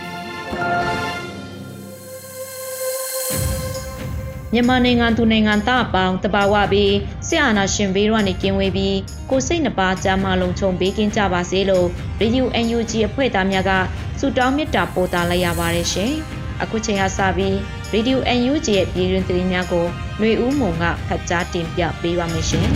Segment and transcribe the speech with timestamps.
[4.53, 6.93] မြန်မာနိုင်ငံသူနိုင်ငံသားအပေါင်းတဘာဝပြီး
[7.27, 8.97] ဆရာနာရှင်ဘေးတို့ကနေကင်းဝေးပြီး
[9.29, 11.87] ကိုစိတ်နှပါကြမ်းမလုံးချုံပေးကင်းကြပါစေလို့
[12.21, 13.71] Radio UNG အဖွဲ့သားများက
[14.19, 16.11] ဆုတောင်းမေတ္တာပို့သလိုက်ရပါတယ်ရှင်။
[16.61, 17.53] အခုချိန်ကစပြီး
[17.93, 18.17] Radio
[18.51, 19.85] UNG ရဲ့ပြည်တွင်သတင်းများကို
[20.19, 22.67] ຫນွေဦးမုံကဖတ်ကြားတင်ပြပေးပါမယ်ရှင်။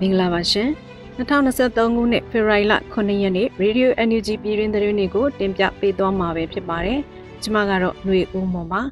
[0.00, 0.70] မင်္ဂလာပါရှင်။
[1.20, 6.98] 2023ခုနှစ်ဖေဖော်ဝါရီလ9ရက်နေ့ Radio NUG ပြည်တွင်သတင်းတွေကိုတင်ပြပေးသွားမှာပဲဖြစ်ပါတယ်။
[7.42, 8.80] ကျွန်မကတော့ຫນွေဦးမွန်ပါ။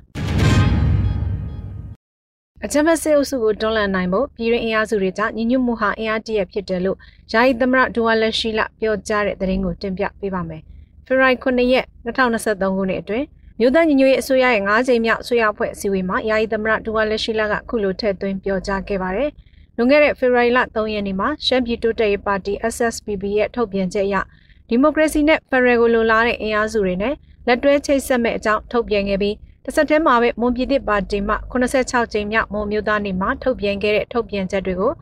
[2.64, 6.98] အကြမ်းဖက်စစ်အုပ်စုကိုတွန်းလှန်နိုင်ဖို့ပြည်တွင်းအင်အားစုတွေကြောင့်ညီညွတ်မှုဟာအင်အားတရဖြစ်တယ်လို့
[7.32, 10.62] ယာယီသမရဒူဝါလက်ရှိလပြောကြားတဲ့သတင်းကိုတင်ပြပေးပါမယ်။
[11.06, 13.26] ဖေဖော်ဝါရီ9ရက်2023ခုနှစ်အတွင်း
[13.60, 19.30] မြို့သားညီညွတ်ရေးအစိုးရရဲ့9ကြိမ်မြောက်ဆွေးရဖွဲ့အစည်းအဝေးမှာယာယီသမရဒူဝါလက်ရှိလကခုလိုထည့်သွင်းပြောကြားခဲ့ပါတယ်။
[19.80, 24.16] လွန်ခဲ့တဲ့ဖေဖော်ဝါရီလ3ရက်နေ့မှာရှမ်းပြည်တိုးတက်ရေးပါတီ SSPB ရဲ့ထုတ်ပြန်ချက်အရ
[24.68, 27.14] ဒီမိုကရေစီနဲ့ဖက်ဒရယ်ကိုလိုလားတဲ့အင်အားစုတွေနဲ့
[27.46, 34.92] လက်တွဲချိတ်ဆက်မဲ့အကြောင်းထုတ်ပြန်ခဲ့ပြီးတစ်ဆက်တည်းမှာပဲမွန်ပြည်သစ်ပါတီမှ86ကြိမ်မြောက်မွန်မျိုးသားနေ့မှာထုတ်ပြန်ခဲ့တဲ့ထုတ်ပြန်ချက်တွေကို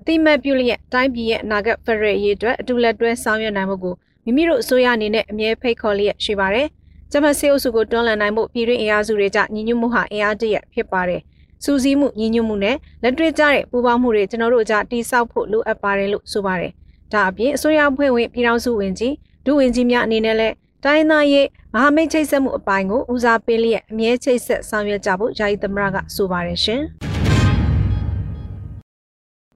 [0.00, 3.94] အတိမတ်ပြုလျက်တိုင်းပြည်ရဲ့အနာဂတ်ဖက်ဒရယ်ရေးအတွက်အတူလက်တွဲဆောင်ရွက်နိုင်မှုကို
[4.24, 6.66] မိမိတို့အစိုးရအနေနဲ့အမြဲဖိတ်ခေါ်လျက်ရှိပါတယ်။
[7.12, 11.22] ဂျမတ်စေအုပ်စုကိုတွန်းလှန်နိုင်မှုပြည်တွင်းအင်အားစုတွေကြညီညွတ်မှုဟာအင်အားတရဖြစ်ပါတယ်။
[11.64, 16.72] စူးစီးမှုညီညွတ်မှုနဲ့လက်တွေ့ကျတဲ့ပူးပေါင်းမှုတွေကျွန်တော်တို့ကြားတိစောက်ဖို့လိုအပ်ပါတယ်လို့ဆိုပါတယ်။
[17.12, 19.14] ဒါအပြင်အစိုးရအဖွဲ့ဝင်ပြည်ထောင်စုဝင်ကြီး
[19.46, 20.54] ဒုဝန်ကြီးများအနေနဲ့လည်း
[20.84, 26.82] တိုင်းသားရေးမဟာမိတ်ချိတ်ဆက်မှုအပိုင်းကိုဦးစားပေးလျက်အမြဲချိတ်ဆက်ဆောင်ရွက်ကြဖို့ယာယီသမရကဆိုပါတယ်ရှင်။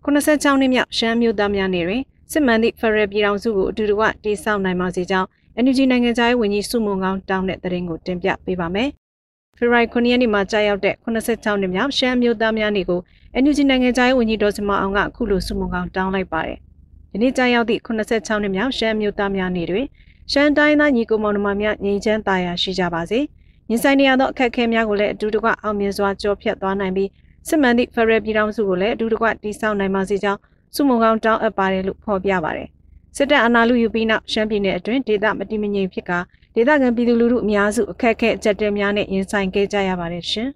[0.04, 2.02] 96နှစ်မြောက်ရှမ်းမျိုးသားများနေတွင်
[2.32, 5.28] စစ်မှန်သည့်ဖရယ်ပြည်ထောင်စုကိုအတူတကွတည်ဆောက်နိုင်ပါစေကြောင်း
[5.64, 8.88] NUG နိုင်ငံသားရေးဝန်ကြီးစုမုံကောင်းတောင်းတဲ့သတင်းကိုတင်ပြပေးပါမယ်
[9.58, 13.00] ဖေဖော်ဝါရီ9ရက်နေ့မှာကြာရောက်တဲ့86နှစ်မြောက်ရှမ်းမျိုးသားများနေ့ကို
[13.42, 16.58] NUG နိုင်ငံသားရေးဝန်ကြီးဒေါ်စမအောင်ကအခုလိုစုမုံကောင်တောင်းလိုက်ပါတယ်။
[17.10, 19.86] ဒီနေ့ကြာရောက်သည့်86နှစ်မြောက်ရှမ်းမျိုးသားများနေ့တွင်
[20.32, 23.20] ရှမ်းတိုင်းသားညီကိုမောင်နှမများငြိမ်းချမ်းသာယာရှိကြပါစေ။
[23.68, 27.08] ညီဆိုင်နေရသောအခက်အခဲများကိုလည်းအတူတကွအောင်မြင်စွာကြောဖြတ်သွားနိုင်ပြီး
[27.48, 30.40] စစ်မှန်သည့်ဖရယ်ပြည်ထောင်စုကိုလည်းအတူတကွတည်ဆောက်နိုင်ပါစေကြောင်း
[30.74, 32.68] စုမုံကောင်တောင်းအပ်ပါတယ်လို့ဖော်ပြပါတယ်။
[33.16, 36.12] စစ်တပ်အာဏာလုယူပြီးနောက်ရှမ်းပြည်နယ်အတွင်းဒေသမတည်မငြိမ်ဖြစ်က
[36.54, 40.48] ဒေသခံပြည်သူလူထုအများစုအခက်အခဲအကြက်တဲများနဲ့ရင်ဆိုင်ခဲ့ကြရပါတယ်ရှင်။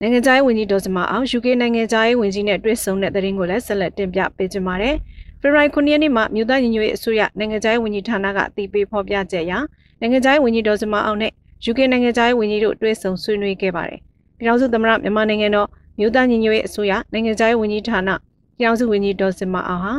[0.00, 4.96] နိုင်ငံခြားရေးဝန်ကြီးဒေါ်စမအောင် UK နိုင်ငံခြားရေးဝန်ကြီးနဲ့တွေ့ဆုံတဲ့သတင်းကိုလည်းဆက်လက်တင်ပြပေးကြပါမယ်။
[5.40, 9.52] ဖေဖော်ဝါရီ9ရက်နေ့မှာမြို့သားညီညွတ်ရေးအစိုးရနိုင်ငံခြားရေးဝန်ကြီးဌာနကအတည်ပြုဖော်ပြချက်အရ
[10.00, 11.32] နိုင်ငံခြားရေးဝန်ကြီးဒေါ်စမအောင်နဲ့
[11.70, 13.98] UK နိုင်ငံခြားရေးဝန်ကြီးတို့တွေ့ဆုံဆွေးနွေးခဲ့ပါတယ်။
[14.38, 18.10] ပြည်ထောင်စုသမ္မတမြန်မာနိုင်ငံတော်မြို့သားညီညွတ်ရေးအစိုးရနိုင်ငံခြားရေးဝန်ကြီးဌာန
[18.56, 19.92] ပြည်ထောင်စုဝန်ကြီးဒေါ်စမအောင်ဟာ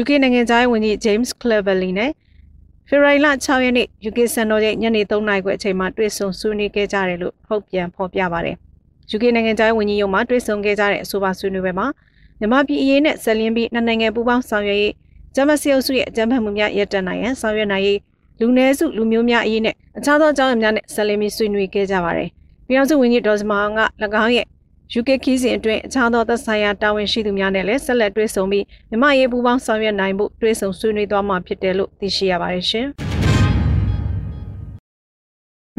[0.00, 2.10] UK နိုင်ငံခြားရေးဝန်ကြီး James Cleverly နဲ့
[2.88, 8.56] ဖေဖော်ဝါရီလ6ရက်နေ့ UK စံတော်ရဲ့ညနေ3နာရီခွဲအချိန်မှာတွေ့ဆုံဆွေးနွေးခဲ့ကြတယ်လို့ထုတ်ပြန်ဖော်ပြပါတယ်။
[9.14, 11.86] UK နိုင်ငံသားဝန်ကြီးရုံးမှာတွေ့ဆုံခဲ့ကြတဲ့အဆိုပါဆွေးနွေးပွဲမှာ
[12.38, 14.94] မြန်မာပြည်အရေးနဲ့ဆက်လင်းပြီးနှစ်နိုင်ငံပူးပေါင်းဆောင်ရွက်ရေး
[15.34, 17.98] ဂျမစီအုပ်စုရဲ့အကြမ်းဖက်မှုများရပ်တန့်နိုင်ရန်ဆောင်ရွက်နိုင်ရေး
[18.40, 22.28] လူနည်းစုလူမျိုးများအရေးနဲ့အခြားသောအကြောင်းအရာများနဲ့ဆက်လင်းပြီးဆွေးနွေးခဲ့ကြပါတယ်။
[22.66, 23.82] ပြည်ထောင်စုဝန်ကြီးဒေါ်စမာအောင်က၎
[24.22, 24.46] င်းရဲ့
[24.98, 32.86] UK ခီးစဉ်အတွင်းအခြားသောသက်ဆိုင်ရာတာဝန်ရှိသူများနဲ့လည်းဆက်လက်တွေ့ဆုံပြီးမြမရေးပူးပေါင်းဆောင်ရွက်နိုင်ဖို့တွေ့ဆုံဆွေးနွေးသွားမှာဖြစ်တယ်လို့သိရှိရပါတယ်ရှင်။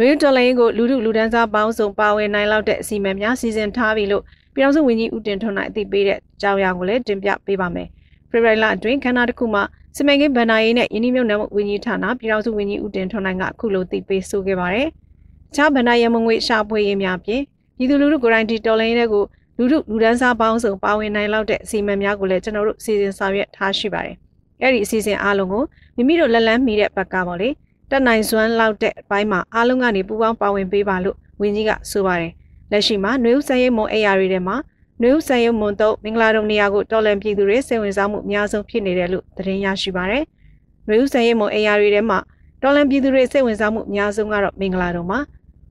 [0.07, 4.23] ရေဒေါ်လာရင်ကိုလူထုလူဒန်းစားပေါင်းစုံပါဝင်နိုင်လောက်တဲ့အစီအမံများစီစဉ်ထားပြီလို့
[4.53, 7.87] ပြည်ထောင်စုဝန်ကြီးဦးတင်ထွန်းနိုင်အသိပေးတဲ့အကြောင်းအရာကိုလည်းတင်ပြပေးပါမယ်။
[8.29, 9.63] ဖေဖော်ဝါရီလအတွင်းခန္ဓာတစ်ခုမှာ
[9.97, 14.87] စမန်ကိဗန္နာရေးနဲ့ယင်းနှမြုပ်နှံမှုဝန်ကြီးဌာနပြည်ထောင်စုဝန်ကြီးဦးတင်ထွန်းနိုင်ကအခုလိုသိပေးဆိုခဲ့ပါတယ်။
[15.49, 17.41] အခြားဗန္နာရမငွေရှာဖွေရေးများပြင်
[17.77, 19.23] ပြည်သူလူထုကိုယ်တိုင်ဒီတော်လိုင်းတွေကို
[19.57, 24.15] လူထုလူဒန်းစားပေါင်းစုံပါဝင်နိုင်လောက်တဲ့အစီအမံများကိုလည်းကျွန်တော်တို့စီစဉ်ဆောင်ရွက်ထားရှိပါတယ်။
[24.61, 25.63] အဲ့ဒီအစီအစဉ်အားလုံးကို
[25.95, 27.49] မိမိတို့လက်လန်းမီတဲ့ဘက်ကပေါ့လေ
[27.89, 32.31] တက်နိုင်စွမ်းလောက်တဲ့အပိုင်းမှာအားလုံးကနေပူးပေါင်းပါဝင်ပေးပါလို့ဝန်ကြီးကဆိုပါတယ်။
[32.71, 34.55] လက်ရှိမှာနှွေဦးစံရိပ်မွန်အေယာရီထဲမှာ
[35.01, 40.23] နှွေဦးစံရုံမွန်တော့မင်္ဂလာတုံနေရာကိုတော်လန်ပြည်သူတွေစိတ်ဝင်စားမှုအများဆုံးဖြစ်နေတယ်လို့သတင်းရရှိပါတယ်။
[40.87, 42.19] နွေဦးဆန်ရဲမုံအရာတွေထဲမှာ
[42.61, 45.19] တော်လန်ပြည်သူတွေစိတ်ဝင်စားမှုအများဆုံးကတော့မင်္ဂလာတော်မှာ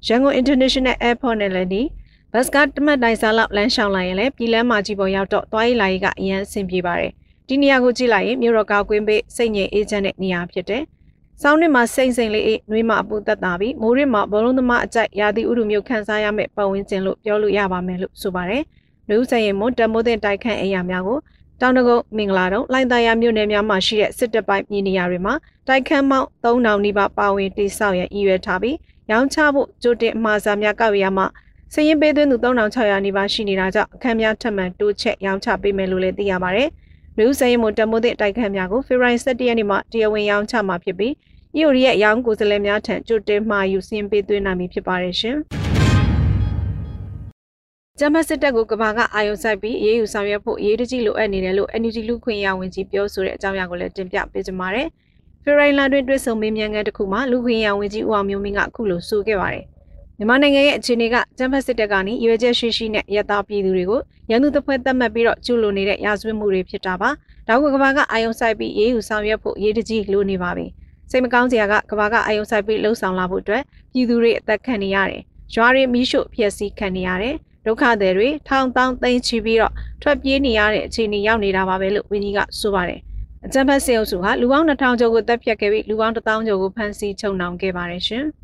[0.06, 1.82] ရန်ကုန် International Airport နဲ့လည်းဒီ
[2.32, 7.12] ဘတ်စကတမတ်တိုင်စာလောက်လမ်းလျှောက်လိုက်ရင်လည်းပြည်လမ်းမှာကြီးပေါ်ရောက်တော့သွားရေးလာရေးကအရန်အဆင်ပြေပါတယ်
[7.49, 10.82] ဒီနေရာကိုကြည့်လိုက်ရင်မြို့တော်ကောက်ကွင်းပေးစိတ်ငြိမ်အေးချမ်းတဲ့နေရာဖြစ်တယ်။
[11.43, 18.62] ဆောင်းနှစ်မှာစိမ့်စိမ့်လေးအေးနှွေးမအပူသက်သာပြီးမိုးရစ်မှာဘောလုံးသမားအကြိုက်ရာသီဥတုမျိုးခန်းစားရမယ့်ပတ်ဝန်းကျင်လို့ပြောလို့ရပါမယ်လို့ဆိုပါတယ်။
[19.08, 21.19] နှွေဦးဆိုင်ရင်မွန်တမိုးတဲ့တိုက်ခန့်အိမ်ယာများကို
[21.60, 25.34] တောင်တကုတ်မင်္ဂလာတုံးလိုင်သာယာမြို့နယ်များမှာရှိတဲ့စစ်တပ်ပိုင်းပြည်နေရာတွေမှာ
[25.69, 28.76] တိုက်ခန်းပေါင်း3000နီးပါးပါဝင်တိစောက်ရန်ရည်ရွယ်ထားပြီး
[29.12, 31.26] ရောင်းချဖို့ကြိုတင်အမှားစာများကောက်ရမှာ
[31.75, 36.69] စရင်ပေးသွင်းသူ3600နီးပါးရှိနေတာကြောင့်အခန်းများထပ်မံတိုးချက်ရောင်းချပေးမယ်လို့လည်းသိရပါတယ်။
[37.19, 41.12] လူစရင်မတမိုးတဲ့တိုက်ခန်းများကိုဖေဖော်ဝါရီ17ရက်နေ့မှာတရားဝင်ရောင်းချမှာဖြစ်ပြီး
[41.56, 45.37] EOD ရဲ့ရောင်းကိုယ်စားလှယ်များထံကြိုတင်မှာယူစရင်ပေးသွင်းနိုင်ပြီဖြစ်ပါတယ်ရှင်။
[47.99, 54.88] ဂျမစစ်တပ်ကိုကဘာကအာယုံဆိုင်ပြီးအေးအေးဆောင်ရွက်ဖို့အရေးတကြီးလိုအပ်နေတယ်လို့ NUG လူခွင့်ရဝင်ကြီးပြောဆိုတဲ့အကြောင်းအရာကိုလည်းတင်ပြပေးကြပါမယ်။
[55.44, 59.65] ဖေရိုင်လာတွင်တွေ့ဆုံမေးမြန်းခန်းတစ်ခုမှာလူခွင့်ရဝင်ကြီးဦးအောင်မျိုးမင်းကအခုလိုဆိုခဲ့ပါတယ်။
[60.19, 64.00] မြန်မာနိုင်ငံရဲ့အခြေအနေကဂျမစစ်တပ်ကနေရွေချက်ရှိရှိနဲ့ရတာပြည်သူတွေကို
[64.31, 67.11] ရန်သူတစ်ဖွဲ့သတ်မှတ်ပြီးတော့ကျူးလွန်နေတဲ့ရာဇဝတ်မှုတွေဖြစ်တာပါ။
[67.49, 70.67] ဒါကိုကဘာကအာယုံဆိုင်ပြီးအေးအေးဆောင်ရွက်ဖို့အရေးတကြီးလိုနေပါပြီ။
[71.11, 73.62] စိတ်မကောင်းစရာကကဘာကအာယုံဆိုင်ပြီးလှုပ်ဆောင်လာဖို့အတွက်
[73.93, 75.21] ပြည်သူတွေအသက်ခံနေရတယ်။
[75.55, 77.35] ရွာတွေမီးရှို့ဖျက်ဆီးခံနေရတယ်။
[77.67, 79.73] ဒုက္ခသည်တွေထောင်တောင်းသိမ်းချပြီးတော့
[80.03, 83.00] ထွက်ပြေးနေရတဲ့အခြေအနေရောက်နေတာပါပဲလို့ဝင်းကြီးကဆိုပါတယ်။
[83.47, 88.25] အကြံဖက်စေအုပ်စုဟာလူပေါင်း2000ကျော်ကိုတပ်ဖြတ်ခဲ့ပြီးလူပေါင်း1000ကျော်ကိုဖမ်းဆီးချုပ်နှောင်ခဲ့ပါတယ်ရှင်။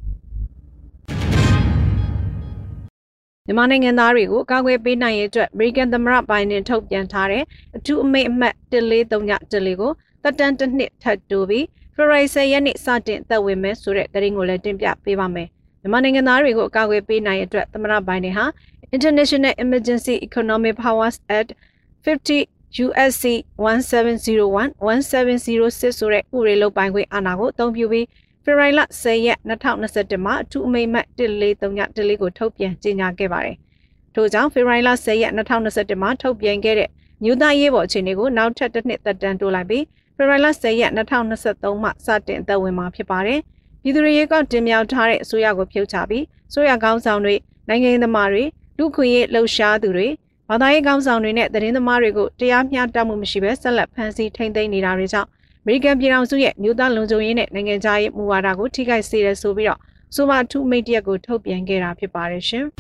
[3.47, 7.43] မြန်မာနိုင်ငံသားတွေကိုကာကွယ်ပေးနိုင်ရေးအတွက် American သမ္မတဘိုင်ဒန်ထုတ်ပြန်ထားတဲ့
[7.77, 9.93] အထူးအမိန့်အမှတ်143ကို
[10.23, 15.49] တက်တန်တစ်နှစ်ထပ်တိုးပြီး February 10ရက်နေ့စတင်သက်ဝင်မယ်ဆိုတဲ့သတင်းကိုလည်းတင်ပြပေးပါမယ်။
[15.81, 18.45] မြန်မာနိုင်ငံသားတွေကိုအကာအကွယ်ပေးနိုင်တဲ့အတွက်သမ္မတဘိုင်ဒန်ဟာ
[18.97, 21.51] International Emergency Economic Powers Act
[22.05, 23.25] 50 USC
[23.57, 28.07] 1701 1706ဆိုတဲ့ဥပဒေလုပ်ပိုင်ခွင့်အာဏာကိုအသုံးပြုပြီး
[28.45, 33.57] ဖေဖော်ဝါရီလ10ရက်2021မှာအထူးအမိန့်မှတ်143ကိုထုတ်ပြန်ကြေညာခဲ့ပါတယ်။
[34.15, 36.91] ထို့ကြောင့်ဖေဖော်ဝါရီလ10ရက်2021မှာထုတ်ပြန်ခဲ့တဲ့
[37.25, 39.85] မြို့သားရေးပေါ်အခြေအနေကိုနောက်ထပ်တစ်နှစ်သက်တမ်းတိုးလိုက်ပြီး
[40.17, 43.41] ဖေဖော်ဝါရီလ10ရက်2023မှာစတင်သက်ဝင်မှာဖြစ်ပါတယ်။
[43.83, 47.35] ပြည်သူ့ရေးကောက်တင်မြှောက်ထားတဲ့အစိုးရကိုဖြုတ်ချပြီးဆိုရကောင်းဆောင်တွေ
[47.69, 48.45] နိုင်ငံရေးသမားတွေ
[48.79, 50.09] လူခွင့်ရေးလှုပ်ရှားသူတွေ
[50.51, 55.29] ဘာသာရေးကောင်းဆောင်တွေနဲ့သတင်းသမားတွေကိုတရားမျှတမှုမရှိဘဲဆက်လက်ဖမ်းဆီးထိန်းသိမ်းနေတာတွေကြောင့်
[55.63, 59.81] အမေရိကန်ပြည်ထောင်စုရဲ့မြို့သားလုံခြုံရေးနဲ့နိုင်ငံခြားရေးမူဝါဒကိုထိခိုက်စေတယ်ဆိုပြီးတော့
[60.15, 62.65] ဆိုပါထူးမိတ်တရက်ကိုထုတ်ပြန်ခဲ့တာဖြစ်ပါတယ်ရှင်။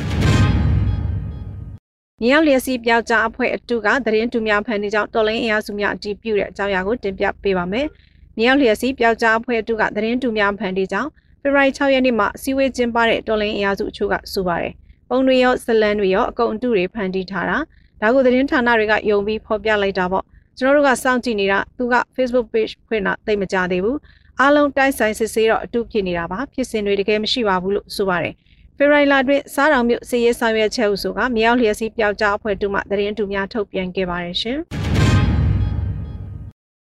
[2.23, 7.87] မြောက်လျက်စီးပြောက်ကြားအဖွဲ့အတုကသတင်းတူများဖန်နေကြောင်းတော်လိုင်းအင်အားစုများအတည်ပြုတဲ့အကြောင်းအရာကိုတင်ပြပေးပါမယ်။
[8.38, 11.11] မြောက်လျက်စီးပြောက်ကြားအဖွဲ့အတုကသတင်းတူများဖန်နေကြောင်း
[11.43, 14.75] ဖေဖော်ဝါရီ6ရက်နေ့မှာစီဝေးကျင်းပတဲ့တော်လိုင်းအင်အားစုအချို့ကဆိုပါတယ်။
[15.08, 17.58] ပုံတွေရောဇလန်တွေရောအကုန်အတုတွေဖန်တီးထားတာ
[18.00, 20.25] ဒါကိုသတင်းဌာနတွေကယုံပြီးဖော်ပြလိုက်တာပေါ့
[20.58, 23.99] ကျွန်တော်တို့ကစောင့်ကြည့်နေတာသူက Facebook page ဖွင့်တာသိမကြသေးဘူး
[24.40, 28.34] အားလုံးတိုက်ဆိုင်စစ်ဆေးတော့အတုဖြစ်နေတာပါဖြစ်စဉ်တွေတကယ်မရှိပါဘူးလို့ဆိုပါတယ်
[28.76, 34.58] ဖေရိုင်လာတွင်စားတောင်မြို့စီရေးဆောင်ရွက်ချက်ဟုဆိုကမြောက်လျက်စီပျောက်ကြားအဖွဲ့တူမှသတင်းတူများထုတ်ပြန်ခဲ့ပါတယ်ရှင်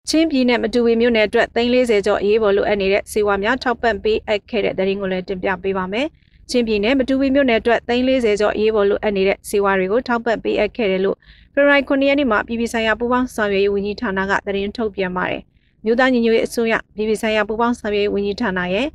[0.08, 6.06] ချင်းပြည်နယ်မတူဝီမြို့နယ်အတွက်340ကျော်အရေးပေါ်လိုအပ်နေတဲ့စေဝါများထောက်ပံ့ပေးအပ်ခဲ့တဲ့သတင်းကိုလည်းတင်ပြပေးပါမယ်။
[6.50, 11.16] ချင်းပြည်နယ်မတူပီမြို့နယ်အတွက်340ကျော်အေးပေါ်လိုအပ်နေတဲ့စေဝါတွေကိုထောက်ပံ့ပေးအပ်ခဲ့တယ်လို့
[11.54, 15.42] ဖေဖော်ဝါရီ9ရက်နေ့မှာပြည်ပဆိုင်ရာပူးပေါင်းဆောင်ရွက်ရေးဝန်ကြီးဌာနကသတင်းထုတ်ပြန်ပါတယ်။
[15.84, 18.86] မြို့သားညီညွတ်ရေးအစိုးရပြည်ပဆိုင်ရာပူးပေါင်းဆောင်ရွက်ရေးဝန်ကြီးဌာနရဲ့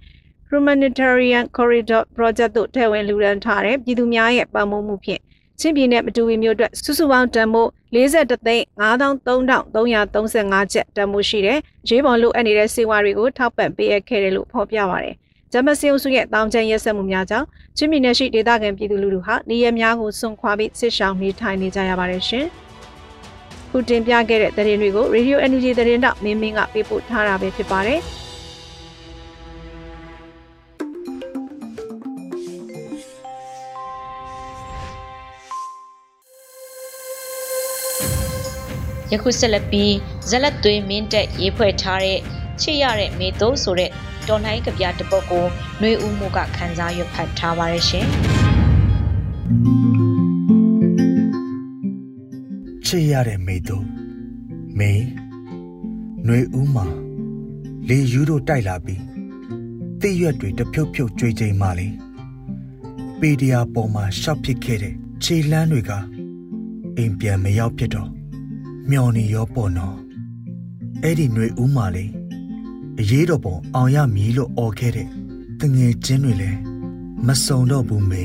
[0.49, 5.21] Humanitarian Corridor Project တို့ထည့်ဝင်လူရန်ထားတဲ့ပြည်သူများရဲ့ပံ့ပိုးမှုဖြင့်
[5.59, 15.15] ချင်းပြည်နယ်မတူဝီမြို့အတွက်စုစုပေါင်းတန်မိုး43သိန်း9335ကျပ်တန်မိုးရှိတဲ့ရေးပေါ်လိုအပ်နေတဲ့စေဝါတွေကိုထောက်ပံ့ပေးအပ်ခဲ့တယ်လို့ဖော်ပြပါရတယ်။
[15.53, 22.45] ဂျမစီအုပ်စုရဲ့တောင်ကျန်ရက်စက်မှုများကြောင့်ချင်းပြည်နယ်ရှိဒေသခံပြည်သူလူထုဟာနေရများကိုစွန့်ခွာပြီးဆစ်ရှောင်နေထိုင်နေကြရပါတယ်ရှင်။
[23.69, 27.99] ခုတင်ပြခဲ့တဲ့သတင်းတွေကို Radio Energy သတင်းတောက်မင်းမင်းကပေးပို့ထားတာပဲဖြစ်ပါတယ်။
[39.11, 39.94] ယခုဆက်လက်ပြီး
[40.29, 42.19] ဇလက်သွေးမင်းတက်ရေးဖွဲ့ထားတဲ့
[42.61, 43.91] ချစ်ရတဲ့မေတိုးဆိုတဲ့
[44.30, 45.45] တော်လှန်ရေးကြပြတပုတ်ကို
[45.81, 48.07] နှွေဦးမှုကခန်းစားရွတ်ဖတ်ထားပါရရှင်
[52.86, 53.86] ချစ်ရတဲ့မိတို့
[54.80, 54.92] မေ
[56.26, 56.86] နှွေဦးမှာ
[57.88, 59.02] လေယူတို့တိုက်လာပြီး
[60.02, 61.88] တိရွက်တွေတဖြုတ်ဖြုတ်ကြွေးချိန်မှလေ
[63.19, 64.94] ပေဒီယာပေါ်မှာရှောက်ဖြစ်ခဲ့တဲ့
[65.24, 65.92] ခြေလန်းတွေက
[66.98, 68.09] အိမ်ပြန်မရောက်ဖြစ်တော့
[68.90, 69.98] မျော်နေရောပေါ့နော်
[71.04, 72.06] အဲ့ဒီຫນွေဦးမှာလေ
[73.00, 75.08] အရေးတော်ပုံအောင်ရမည်လို့អော်ခဲ့တဲ့
[75.60, 76.58] တငယ်ချင်းတွေလည်း
[77.26, 78.24] မစုံတော့ဘူးမေ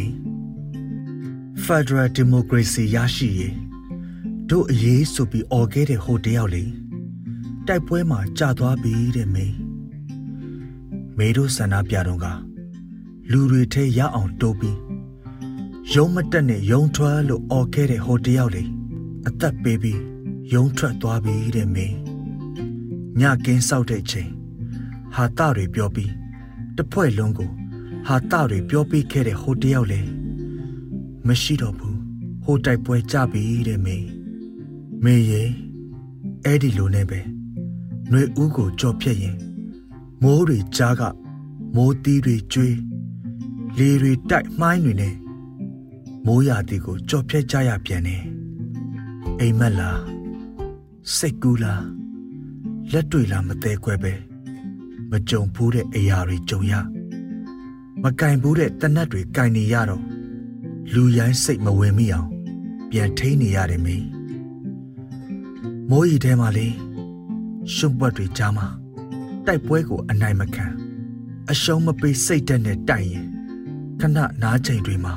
[1.63, 3.55] ဖက်ဒရယ်ဒီမိုကရေစီရရှိရေး
[4.49, 6.63] တို့ အရေးဆိုပြီးអော်ခဲ့တဲ့ဟိုတယောက်လေ
[7.67, 9.47] တိုက်ပွဲမှာကြာသွားပြီတဲ့မေ
[11.17, 12.25] မေတို့ဆန္ဒပြတော့က
[13.31, 14.77] လူတွေထဲရအောင်တိုးပြီး
[15.93, 18.63] ယုံမတက်နဲ့ယုံထွက်လို့អော်ခဲ့တဲ့ဟိုတယောက်လေ
[19.27, 19.99] အသက်ပေးပြီး
[20.53, 21.87] ယုံထွက်သွားပြီတဲ့မေ
[23.19, 24.29] ညကင်းဆောက်တဲ့ချိန်
[25.14, 26.12] ဟာတတွေပြောပြီး
[26.76, 27.50] တဖွဲ့လုံးကို
[28.06, 30.00] ဟာတတွေပြောပြီးခဲ့တဲ့ဟိုတယောက်လေ
[31.26, 31.98] မရှိတော့ဘူး
[32.44, 33.96] ဟိုတိုက်ပွဲကြပြီတဲ့မေ
[35.04, 35.42] မေရေ
[36.44, 37.20] အဲ့ဒီလိုနဲ့ပဲ
[38.08, 39.36] ຫນွေဦးကိုကြော်ဖြတ်ရင်
[40.22, 41.02] မိုးတွေကြားက
[41.74, 42.76] မိုးသီးတွေကျွေး
[43.78, 45.14] လေတွေတိုက်မှိုင်းတွေနဲ့
[46.26, 48.22] မိုးရာသီကိုကြော်ဖြတ်ကြရပြန်တယ်
[49.40, 50.00] အိမ်မက်လား
[51.16, 51.84] စိတ်ကူးလား
[52.92, 54.12] လက်တွေလားမသေးခွဲပဲ
[55.14, 56.72] မကြုံဘူးတဲ့အရာတွေကြုံရ
[58.02, 60.02] မကင်ဘူးတဲ့တနတ်တွေကင်နေရတော့
[60.92, 62.28] လူရိုင်းစိတ်မဝင်မိအောင်
[62.90, 64.06] ပြန်ထိန်နေရတယ်မင်း
[65.90, 66.68] မိုးရီထဲမှာလေ
[67.74, 68.66] ရှုံပွက်တွေကြားမှာ
[69.46, 70.66] တိုက်ပွဲကိုအနိုင်မခံ
[71.50, 73.26] အရှုံးမပေးစိတ်တက်နဲ့တိုက်ရင်
[74.00, 75.14] ခဏနားချိန်တွေမှာ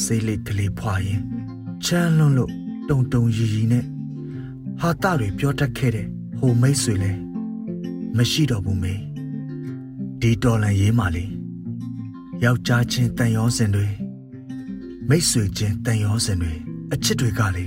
[0.00, 1.20] စေးလေးကလေးဖွာရင်
[1.84, 2.52] ချမ်းလွန်းလို့
[2.88, 3.84] တုံတုံရီရီနဲ့
[4.80, 6.06] ဟာတတွေပြောတတ်ခဲ့တဲ့
[6.38, 7.12] ဟိုမိတ်ဆွေလဲ
[8.16, 9.07] မရှိတော့ဘူးမေ
[10.22, 11.24] ဒီတော်လန်ရေးမှလေ
[12.44, 13.86] ယောက်ျားချင်းတန်ရောစင်တွေ
[15.08, 16.52] မိတ်ဆွေချင်းတန်ရောစင်တွေ
[16.92, 17.64] အချစ်တွေကလေ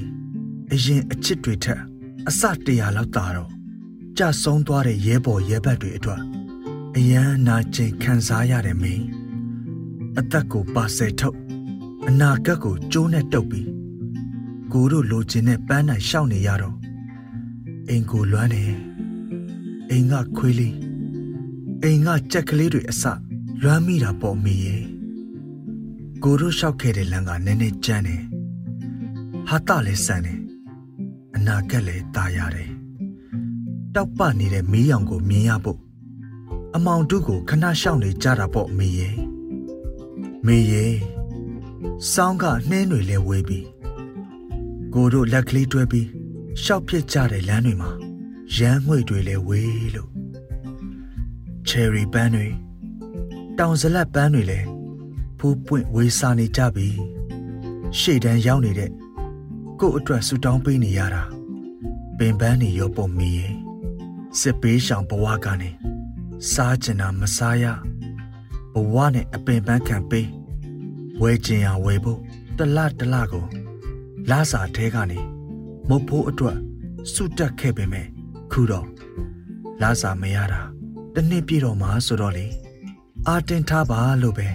[0.74, 1.82] အရင်အချစ်တွေထက်
[2.28, 3.50] အစတရာလောက်တာတော့
[4.18, 6.22] ကြဆုံးသွားတဲ့ရဲဘော်ရဲဘက်တွေအတွက်
[6.96, 9.04] အယမ်းနာကျင်ခံစားရတယ်မင်း
[10.20, 11.38] အသက်ကိုပါဆယ်ထုတ်
[12.08, 13.68] အနာဂတ်ကိုကျိုးနဲ့တုပ်ပြီး
[14.74, 16.76] ကိုတို့လိုချင်တဲ့ပန်းနိုင်ရှောက်နေရတော့
[17.90, 18.64] အိမ်ကိုလွမ်းနေ
[19.90, 20.76] အိမ်ကခွေးလေး
[21.83, 23.05] အိမ်ကကြက်ကလေးတွေအစ
[23.63, 24.83] လွမ်းမိတာပေါ့မိရဲ့
[26.23, 28.23] ကိုတို့လျှောက်ခဲ့တဲ့လမ်းကနည်းနည်းကျန်းတယ်
[29.49, 30.41] ဟာတလည်းဆန်တယ်
[31.35, 32.71] အနာဂတ်လည်းตายရတယ်
[33.95, 35.81] တောက်ပနေတဲ့မီးရောင်ကိုမြင်ရဖို့
[36.75, 39.17] အမောင်တုကိုခဏရှောင်နေကြတာပေါ့မေရဲ့
[40.47, 40.95] မေရဲ့
[42.13, 43.67] စောင်းကနှင်းတွေလဲဝေးပြီး
[44.95, 46.09] ကိုတို့လက်ကလေးတွဲပြီး
[46.63, 47.91] ရှောက်ပြစ်ကြတဲ့လမ်းတွေမှာ
[48.57, 50.11] ရမ်းငွေတွေလဲဝေးလို့
[51.68, 52.48] ချယ်ရီပန်းတွေ
[53.58, 54.60] တောင်ဇလက်ပန်းတွေလဲ
[55.40, 56.88] ဖူးပွင့်ဝေးစားနေကြပြီ
[58.00, 58.92] ရှေ့တန်းရောက်နေတဲ့
[59.80, 61.24] ကို့အတွက်ဆူတောင်းပေးနေရတာ
[62.18, 63.54] ပင်ပန်းနေရောပုံမီရဲ့
[64.40, 65.70] စစ်ပေးရှောင်ဘဝကနေ
[66.52, 67.66] စားကျင်တာမစားရ
[68.74, 70.28] ဘဝနဲ့အပင်ပန်းခံပေး
[71.22, 72.20] ဝဲကျင်ရဝဲဖို့
[72.58, 73.46] တလတလကို
[74.30, 75.20] လာစာထဲကနေ
[75.90, 76.58] မုတ်ဖိုးအတွက်
[77.14, 78.08] စုတက်ခဲ့ပေမဲ့
[78.52, 78.88] ခုတော့
[79.82, 80.62] လာစာမရတာ
[81.16, 82.48] တနှစ်ပြည့်တော့မှဆိုတော့လေ
[83.28, 84.50] အာတင်ထားပါလို့ပဲ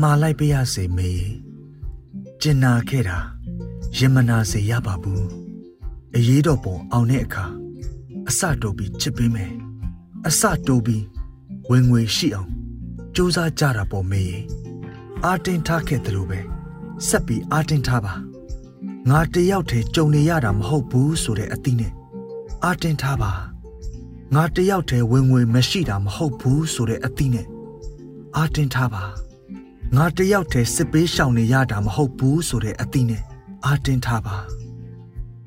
[0.00, 1.12] မှားလိုက်ပေးရစေမေ
[2.42, 3.18] ကျင်နာခဲ့တာ
[3.98, 5.26] ရင်မနာစေရပါဘူး
[6.16, 7.44] အရေးတော်ပုံအောင်တဲ့အခါ
[8.28, 9.52] အစတိုးပြီးချစ်ပေးမယ်
[10.26, 11.04] အစတိုးပြီး
[11.70, 12.50] ဝင်ငွေရှိအောင်
[13.14, 14.24] စူးစမ်းကြတာပေါ့မေ
[15.24, 16.40] အာတင်ထားခဲ့တယ်လို့ပဲ
[17.08, 18.14] ဆက်ပြီးအာတင်ထားပါ
[19.10, 21.92] ငါတယောက်တည်းကြုံနေရတာမဟုတ်ဘူးဆိုတဲ့အသီးနဲ့
[22.64, 23.32] အာတင်ထားပါ
[24.36, 27.46] ငါတယောက်တည်းဝင်ငွေမရှိတာမဟုတ်ဘူးဆိုတဲ့အသီးနဲ့
[28.36, 29.04] အာတင်ထားပါ
[29.96, 33.22] ငါတယောက်တည်းစစ်ပေးရှောင်နေရတာမဟုတ်ဘူးဆိုတဲ့အသီးနဲ့
[33.64, 34.36] အာတင်ထားပါ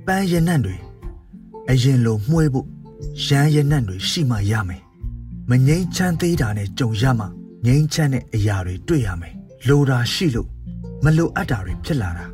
[0.05, 0.75] ပန်းရနံ့တွေ
[1.69, 2.67] အရင်လိုမှွေးဖို့
[3.25, 4.83] ရမ်းရနံ့တွေရှိမှရမယ်
[5.49, 7.25] မငိမ့်ချမ်းသေးတာနဲ့ကြုံရမှ
[7.65, 9.33] ငိမ့်ချမ်းတဲ့အရာတွေတွေ့ရမယ်
[9.67, 10.49] လိုတာရှိလို့
[11.03, 12.25] မလိုအပ်တာတွေဖြစ်လာတာ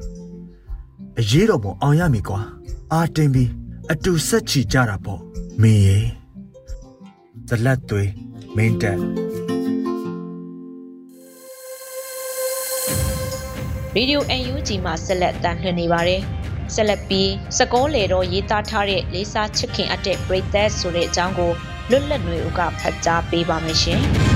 [1.19, 2.39] အရေးတော်ပုံအောင်ရမည်ကွာ
[2.93, 3.49] အာတင်ပြီး
[3.91, 5.21] အတူဆက်ချီကြတာပေါ့
[5.63, 5.99] မင်းရေ
[7.49, 8.09] ဇလက်သွေး
[8.55, 8.99] မင်းတက်
[13.95, 14.23] ရေဒီယို
[14.53, 16.21] UNG မှာဆက်လက်တန်လှည့်နေပါတယ်။
[16.75, 21.51] ဆက်လက်ပြီးစကောလေတော့ရေးသားထားတဲ့လေးစားချစ်ခင်အပ်တဲ့ Great That ဆိုတဲ့အကြောင်းကို
[21.89, 24.01] လွတ်လပ်ຫນွေဦးကဖတ်ကြားပေးပါမယ်ရှင်။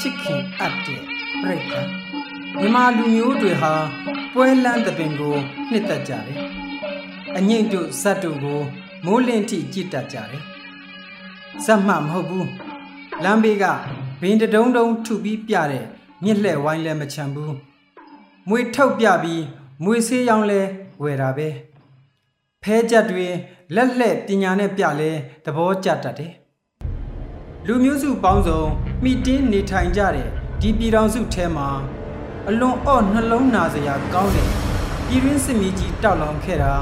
[0.00, 1.80] ချစ်ခင်အပ်တဲ့ပြိတ္တာ
[2.58, 3.72] မြန်မာလူမျိုးတွေဟာ
[4.34, 5.36] ပွဲလန်းတဲ့ပင်ကို
[5.70, 6.38] နှစ်သက်ကြတယ်။
[7.36, 8.60] အငိမ့်တို့ဇတ်တို့ကို
[9.04, 10.42] မိုးလင်းထိကြည်တတ်ကြတယ်။
[11.64, 12.46] ဇတ်မှမဟုတ်ဘူး။
[13.24, 13.64] လမ်းဘေးက
[14.20, 15.84] ဘင်းတုံတုံထုပြီးပြတဲ့
[16.24, 17.52] မြစ်လှဲ့ဝိုင်းလဲမချမ်းဘူး။
[18.48, 19.42] မွေထုတ်ပြပြီး
[19.84, 20.60] မွေဆေးရောင်းလဲ
[21.02, 21.48] ဝယ်တာပဲ။
[22.62, 23.26] ဖဲချက်တွေ
[23.74, 25.10] လက်လှဲ့ပညာနဲ့ပြလဲ
[25.44, 26.32] သဘောကျတတ်တယ်။
[27.66, 28.62] လူမျိုးစုပေါင်းစုံ
[29.04, 30.28] မိတင်းနေထိုင်ကြတဲ့
[30.60, 31.68] ဒီပြည်တော်စုထဲမှာ
[32.48, 34.48] အလွန်အော့နှလုံးနာစရာကောင်းတဲ့
[35.06, 36.72] ပြည်ရင်းစစ်မီးကြီးတောက်လောင်ခဲ့တာ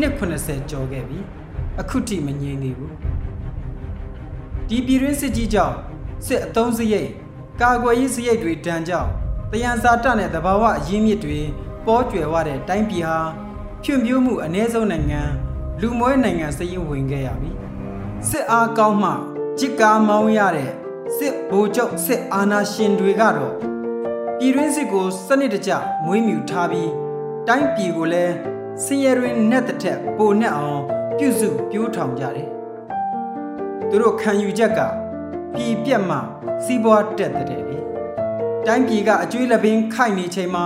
[0.00, 1.18] နှစ်80ကျော်ခဲ့ပြီ
[1.80, 2.94] အခုထိမငြိမ်နေဘူး
[4.68, 5.76] ဒီပြည်ရင်းစစ်ကြီးကြောင့်
[6.26, 7.10] စစ်အုံးစရိတ်
[7.60, 9.10] ကာကွယ်ရေးစရိတ်တွေတန်ကြောင့်
[9.50, 11.40] တယံဇာတနဲ့တဘာဝအရင်းမြစ်တွေ
[11.86, 13.18] ပေါ်ကျွယ်ဝတဲ့တိုင်းပြည်ဟာ
[13.82, 15.22] ဖြွံ့ဖြိုးမှုအ ਨੇ ဆုံးနိုင်ငံ
[15.80, 17.50] လူမွဲနိုင်ငံစရင်ဝင်ခဲ့ရပြီ
[18.28, 19.12] စစ်အားကောင်းမှ
[19.60, 20.70] จิตကားမောင်းရတဲ့
[21.16, 23.54] စစ်ဗိုလ်ချုပ်စစ်အာဏာရှင်တွေကတော့
[24.38, 25.70] ပြည်တွင်းစစ်ကိုစနစ်တကျ
[26.04, 26.90] မွေးမြူထားပြီး
[27.48, 28.34] တိုင်းပြည်ကိုလည်း
[28.84, 30.80] ဆင်းရဲတွင်နဲ့တစ်ထက်ပိုနဲ့အောင်
[31.18, 32.48] ပြုစုပြိုးထောင်ကြတယ်
[33.88, 34.80] သူတို့ခံယူချက်က
[35.54, 36.16] ပြည်ပြက်မှ
[36.64, 37.78] စီးပွားတက်တဲ့လေ
[38.66, 40.64] တိုင်းပြည်ကအကျွေးလက်ပင်ခိုက်နေချိန်မှာ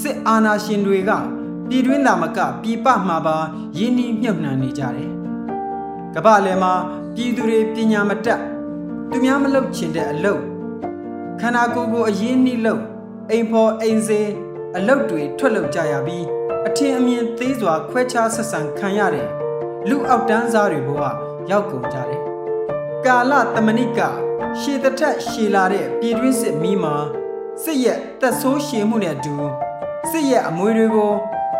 [0.00, 1.10] စစ်အာဏာရှင်တွေက
[1.68, 3.36] ပြည်တွင်းသာမကပြည်ပမှာပါ
[3.78, 5.10] ရင်းနှီးမြှုပ်နှံနေကြတယ်
[6.14, 6.74] ကမ္ဘာလယ်မှာ
[7.14, 8.40] ပြည်သူတွေပညာမတတ်
[9.10, 10.42] သူများမလုပ်ချင်တဲ့အလုပ်
[11.40, 12.82] ခန္ဓာကိုယ်ကိုအရင်းနှီးလုပ်
[13.30, 14.30] အိမ်ဖော်အိမ်စေး
[14.76, 16.26] အလုပ်တွေထွက်လုပ်ကြရပြီး
[16.66, 19.28] အထင်အမြင်သေးစွာခွဲခြားဆက်ဆံခံရတဲ့
[19.88, 21.02] လူအောက်တန်းစားတွေဘဝ
[21.50, 22.20] ရောက်ကုန်ကြတယ်
[23.06, 24.00] ကာလတမဏိက
[24.60, 26.94] ရှည်တစ်ထက်ရှည်လာတဲ့ပြည်တွင်းစစ်မီးမှာ
[27.62, 29.34] စစ်ရက်တက်ဆိုးရှည်မှုနဲ့အတူ
[30.10, 31.12] စစ်ရက်အမွေတွေကို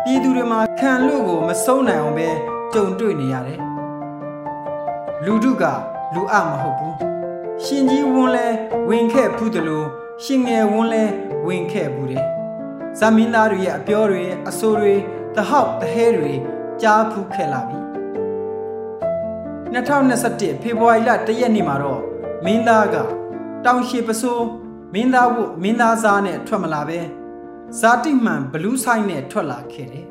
[0.03, 2.27] ပြည်သူတွေမှာခံလို့ကိုမဆုံးနိုင်အောင်ပဲ
[2.73, 3.70] ကြုံတွေ့နေရတယ်
[5.25, 5.65] လူတို့က
[6.13, 6.95] လူအမဟုတ်ဘူး
[7.63, 8.47] ရှင်ကြီးဝန်းလဲ
[8.89, 9.87] ဝင်ခဲ့ဖူးတယ်လို့
[10.23, 11.03] ရှင်ငယ်ဝန်းလဲ
[11.47, 12.25] ဝင်ခဲ့ဘူးတယ်
[12.99, 14.95] ဇမင်းသားတွေရဲ့အပြောတွေအဆိုးတွေ
[15.35, 16.33] တဟောက်တဟဲတွေ
[16.81, 17.79] ကြားဖူးခဲ့လာပြီ
[19.73, 22.01] 2021ဖေဖော်ဝါရီလ1ရက်နေ့မှာတော့
[22.45, 22.95] မင်းသားက
[23.65, 24.45] တောင်ရှိပစိုး
[24.93, 26.99] မင်းသားဝတ်မင်းသားစားနဲ့ထွက်မလာပဲ
[27.79, 30.10] ဇာတိမှန်ဘလူးဆိုင်နဲ့ထွက်လာခဲ့တယ်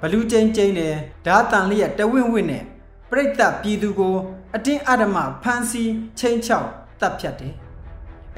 [0.00, 0.94] ဘလူးကျင်းကျင်းနဲ့
[1.26, 2.64] ဓာတန်လျက်တဝင့်ဝင့်နဲ့
[3.10, 4.14] ပြိတ္တပြည်သူကို
[4.54, 6.68] အတင်းအဓမ္မဖမ်းဆီးချိန်ချောက်
[7.00, 7.54] တပ်ဖြတ်တယ်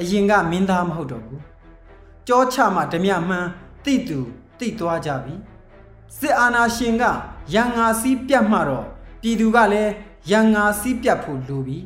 [0.00, 1.42] အရင်ကမင်းသားမဟုတ်တော့ဘူး
[2.28, 3.48] ကြောချမှဓမြမှန်း
[3.84, 4.18] တိတူ
[4.58, 5.34] တိသွားကြပြီ
[6.18, 7.04] စစ်အာဏာရှင်က
[7.54, 8.86] ရန်ငါစည်းပြတ်မှတော့
[9.22, 9.92] ပြည်သူကလည်း
[10.30, 11.78] ရန်ငါစည်းပြတ်ဖို့လိုပြီ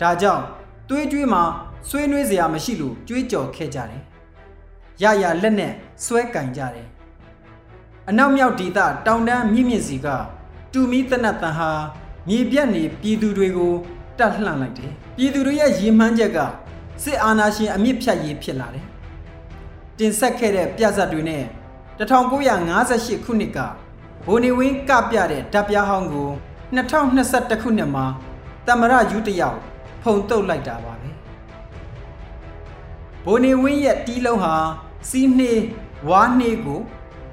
[0.00, 0.44] ဒါကြောင့်
[0.88, 1.42] တွေးကြွေးမှာ
[1.88, 4.02] ဆွေးနွေးစရာမရှိလို့ကြွေးကြော်ခဲ့ကြတယ်
[5.02, 5.72] ရရလက်နဲ့
[6.04, 6.88] ဆွဲကင်ကြတယ်
[8.10, 10.06] အနောက်မြောက်ဒေသတောင်တန်းမြင့်မြင့်စီက
[10.72, 11.70] တူမီတနတ်တန်ဟာ
[12.28, 13.74] မြေပြတ်နေပြည်သူတွေကို
[14.18, 16.38] တတ်လှန့်လိုက်တယ်ပြည်သူတွေရဲ့ရည်မှန်းချက်က
[17.02, 18.86] စစ်အာဏာရှင်အမြင့်ဖြတ်ရေးဖြစ်လာတယ်
[19.98, 21.44] တင်ဆက်ခဲ့တဲ့ပြဇာတ်တွေနဲ့
[21.98, 23.58] 1958ခုနှစ်က
[24.26, 26.30] ဘိုနေဝင်းကပြတဲ့ဓာတ်ပြားဟောင်းကို
[26.76, 28.06] 2021ခုနှစ်မှာ
[28.66, 29.58] တမရယူတယောက်
[30.02, 31.10] ဖုံတုတ်လိုက်တာပါပဲ
[33.24, 34.54] ဘိုနေဝင်းရဲ့တီးလုံးဟာ
[35.08, 35.62] စီးနှေး
[36.08, 36.80] ဝါးနှေးကို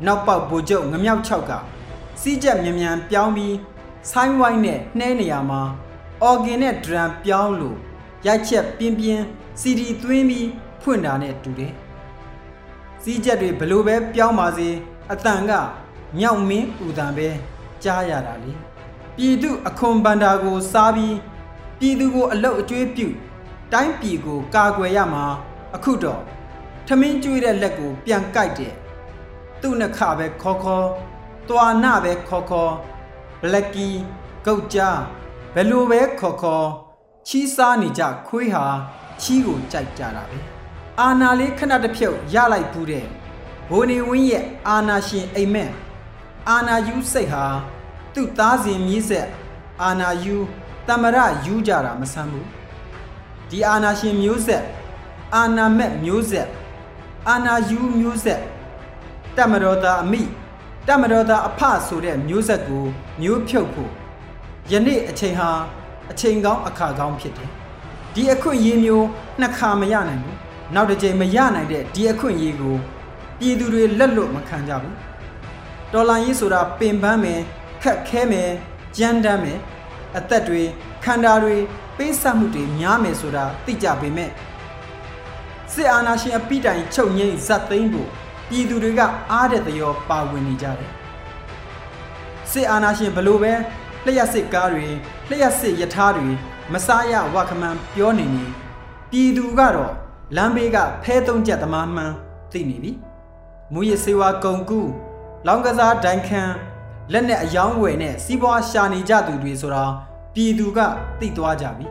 [0.05, 1.51] နောက်ပေါက်ဗိုလ်ချုပ်ငမြောက်6က
[2.21, 3.55] စီးချက်မြန်မြန်ပြောင်းပြီး
[4.11, 5.61] ဆိုင်းဝိုင်းနဲ့နှဲနေရမှာ
[6.23, 7.77] အော်ဂင်နဲ့ဒရမ်ပြောင်းလို့
[8.25, 9.23] ရိုက်ချက်ပြင်းပြင်း
[9.61, 10.47] စီဒီသွင်းပြီး
[10.81, 11.73] ဖွင့်တာနဲ့တူတယ်
[13.03, 14.69] စီးချက်တွေဘလို့ပဲပြောင်းပါစေ
[15.11, 15.51] အတန်က
[16.17, 17.27] မြောက်မင်းဥတန်ပဲ
[17.83, 18.51] ကြားရတာလေ
[19.17, 21.15] ပြည်သူအခွန်ဘန္တာကိုစားပြီး
[21.79, 23.07] ပြည်သူကိုအလုတ်အကျွေးပြု
[23.73, 25.25] တိုင်းပြည်ကိုကာကွယ်ရမှာ
[25.75, 26.21] အခုတော့
[26.87, 28.73] ထမင်းကျွေးတဲ့လက်ကိုပြန်ကြိုက်တဲ့
[29.61, 30.87] သူ့နှခပဲခေါ်ခေါ်
[31.49, 32.73] တွာနပဲခေါ်ခေါ်
[33.41, 33.89] ဘလက်ကီ
[34.45, 34.99] ဂုတ်ကြား
[35.55, 36.67] ဘယ်လိုပဲခေါ်ခေါ်
[37.27, 38.65] ချီးစားနေကြခွေးဟာ
[39.21, 40.39] ချီးကိုကြိုက်ကြတာပဲ
[40.99, 43.05] အာနာလေးခဏတစ်ဖြုတ်ရလိုက်ဘူးတဲ့
[43.69, 45.71] ဘိုးနေဝင်းရဲ့အာနာရှင်အိမ်မက်
[46.49, 47.45] အာနာယူစိတ်ဟာ
[48.13, 49.27] သူ့သားစဉ်မြည်ဆက်
[49.83, 50.35] အာနာယူ
[50.87, 52.47] တမရယူကြတာမဆန်းဘူး
[53.49, 54.63] ဒီအာနာရှင်မျိုးဆက်
[55.35, 56.47] အာနာမက်မျိုးဆက်
[57.29, 58.41] အာနာယူမျိုးဆက်
[59.37, 60.21] တမတော်သားအမိ
[60.87, 62.85] တမတော်သားအဖဆိုတဲ့မျိုးဆက်ကို
[63.21, 63.91] မျိုးဖြုတ်ဖို့
[64.71, 65.49] ယနေ့အချိန်ဟာ
[66.11, 67.49] အချိန်ကောင်းအခါကောင်းဖြစ်တယ်
[68.13, 69.05] ဒီအခွင့်အရေးမျိုး
[69.39, 70.37] နှစ်ခါမရနိုင်ဘူး
[70.75, 72.75] နောက်တစ်ကြိမ်မရနိုင်တဲ့ဒီအခွင့်အရေးကို
[73.39, 74.95] ပြည်သူတွေလက်လွတ်မခံကြဘူး
[75.93, 77.41] တော်လိုင်းရေးဆိုတာပင်ပန်းမယ်
[77.83, 78.51] ခက်ခဲမယ်
[78.97, 79.59] ကြမ်းတမ်းမယ်
[80.17, 80.61] အသက်တွေ
[81.03, 81.55] ခန္ဓာတွေ
[81.97, 84.31] ပေးဆပ်မှုတွေများမယ်ဆိုတာသိကြပေမဲ့
[85.73, 88.09] စစ်အာဏာရှင်အပိတိုင်ချုပ်ငိမ့်ဇက်သိမ်းဖို့
[88.49, 90.91] ပြည်သူတွေကအားတဲ့တရောပါဝင်နေကြတယ်
[92.51, 93.53] စစ်အာဏာရှင်ဘလို့ပဲ
[94.05, 94.87] လျှက်စစ်ကားတွေ
[95.29, 96.29] လျှက်စစ်ယထာတွေ
[96.73, 98.45] မစားရဝခမန်ပြောနေနေ
[99.11, 99.93] ပြည်သူကတော့
[100.35, 102.15] လမ်းဘေးကဖဲသုံးချက်သမားမှန်း
[102.51, 102.91] သိနေပြီ
[103.73, 104.81] မူရစေဝါကုံကူ
[105.47, 106.43] လောင်ကစားဒိုင်ခံ
[107.11, 109.85] လက်နဲ့အယောင်းဝယ်နဲ့စီးပွားရှာနေကြသူတွေဆိုတာ
[110.33, 110.79] ပြည်သူက
[111.19, 111.87] သိသွားကြပြီ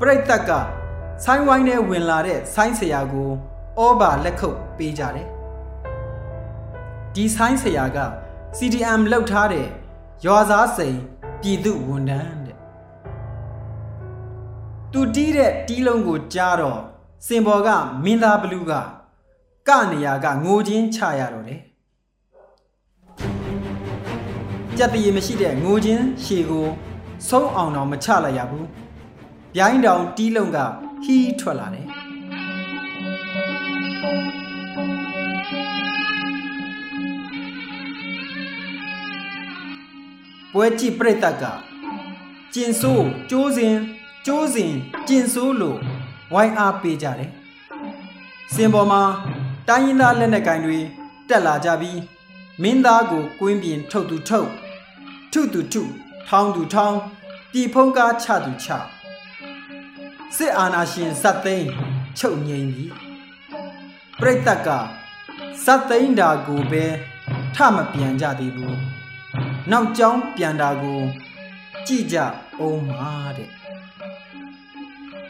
[0.00, 0.50] ပြိတ္တက
[1.24, 3.30] ဆိုင်းဝိုင်းနဲ့ဝင်လာတဲ့ဆိုင်းဆရာကို
[3.82, 5.28] ဩဘာလက်ခုပ်ပေးကြတယ်
[7.14, 7.98] ဒီဆိုင်းဆရာက
[8.58, 9.66] CDM လောက်ထားတဲ့
[10.24, 10.96] ရွာသားစိန်
[11.40, 12.58] ပြည်သူဝန်ထမ်းတဲ့
[14.92, 16.80] သူတီးတဲ့တီးလုံးကိုကြားတော့
[17.26, 17.68] စင်ဘော်က
[18.04, 18.72] မင်းသားဘလူးက
[19.68, 21.60] ကနေရာကငိုချင်းချရတော့တယ်
[24.76, 26.66] ကြက်တရီမရှိတဲ့ငိုချင်းရှည်ကို
[27.28, 28.66] ဆုံးအောင်တော့မချလိုက်ရဘူး
[29.56, 30.58] ဗျိုင်းတောင်တီးလုံးက
[31.04, 31.86] ဟီးထွက်လာတယ်
[40.54, 41.44] ပွဲကြည့်ပြိတ္တက
[42.54, 43.76] ကျင်ဆိုးကျိုးစဉ်
[44.26, 44.72] ကျိုးစဉ်
[45.08, 45.78] ကျင်ဆိုးလို့
[46.32, 47.30] ဝိုင်းအားပေးကြတယ်
[48.54, 49.02] စင်ပေါ်မှာ
[49.68, 50.78] တိုင်းရင်းသားလက်နက်ကိုင်တွေ
[51.28, 52.00] တက်လာကြပြီး
[52.62, 54.48] မင်းသားကိုကွင်းပြင်ထုတ်သူထုတ်
[55.32, 55.82] ထုသူထု
[56.28, 56.98] ထောင်းသူထောင်း
[57.52, 58.68] ပြည်ဖုံးကားချသူချ
[60.36, 61.68] စစ်အာဏာရှင်ဇတ်သိန်း
[62.18, 62.84] ချုပ်ငိမ့်ပြီ
[64.20, 64.68] ပြိတ္တက
[65.64, 66.84] ဇတ်သိန်းတာကိုပဲ
[67.54, 68.93] ထမပြန်ကြသေးဘူး
[69.70, 71.00] နောက်ကျောင်းပြန်တာကို
[71.86, 72.16] ကြည့်ကြ
[72.60, 73.50] အောင်ပါတဲ့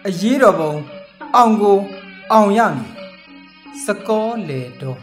[0.06, 0.72] အရေးတော်ပုံ
[1.36, 1.78] အောင်ကို
[2.32, 2.90] အောင်ရမည်
[3.84, 4.98] စကောလေတော်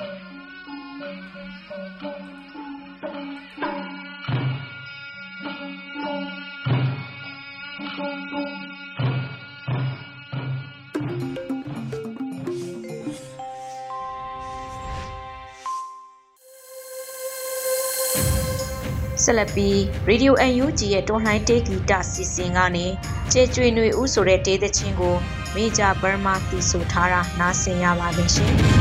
[19.41, 19.77] လက်ပြီး
[20.09, 20.31] Radio
[20.63, 22.87] UNG ရဲ့တွန်လှိုင်းတေးဂီတစီစဉ်ကနေ
[23.31, 25.15] ကျေကျွေနွေဦးဆိုတဲ့တေးသချင်းကို
[25.55, 28.53] မေဂျာဘ ර් မာတီဆိုထားတာနားဆင်ရပါလိမ့်ရှင်။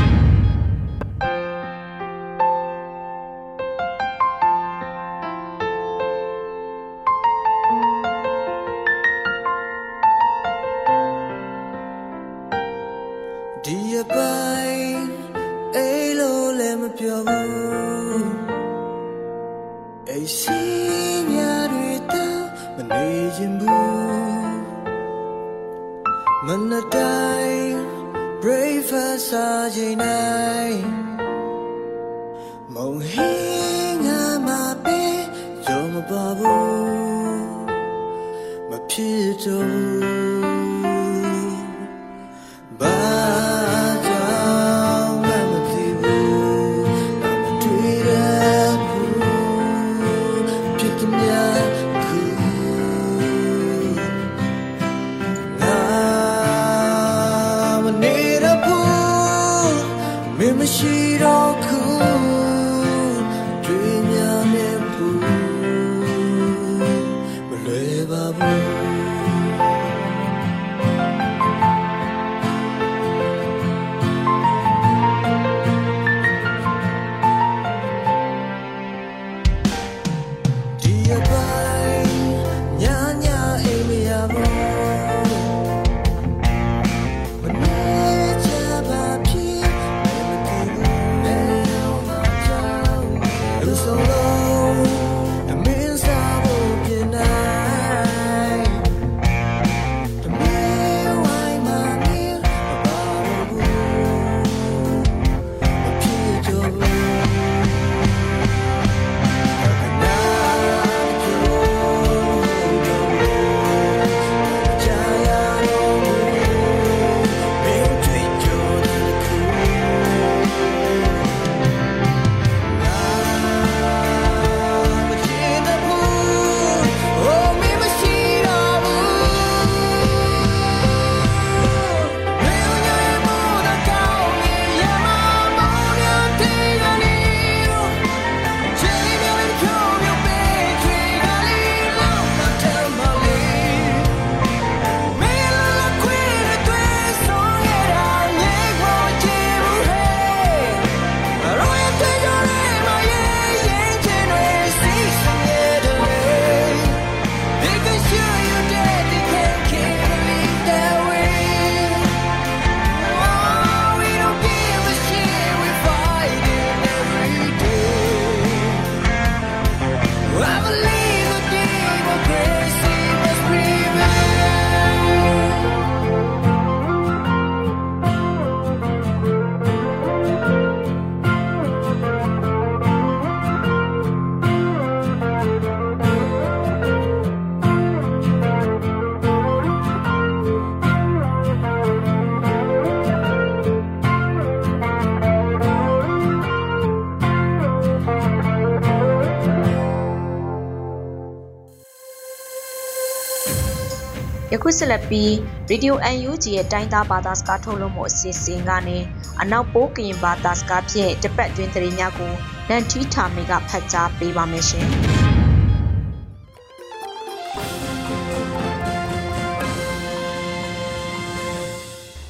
[204.81, 205.31] ဆက်လက်ပြီး
[205.71, 208.97] Radio UNG ရဲ့တိုင်းသားဘာသာစကားထုတ်လွှင့်မှုအစီအစဉ်ကနေ
[209.41, 212.33] အနောက်ပိုးကရင်ဘာသာစကားဖြင့်တပတ်တွင်သတင်းများကို
[212.69, 214.87] လန်ထီထာမေကဖတ်ကြားပေးပါမယ်ရှင်။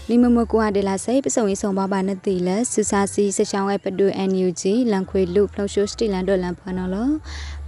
[0.09, 7.09] နိမမကွာဒေလာစိပစုံရေးဆောင်ပါပါနတိလစူစာစီစချောင်းရဲ့ပဒူ NUG လန်ခွေလူဖလောရှိုစတီလန်ဒေါ်လန်ဖနော်လော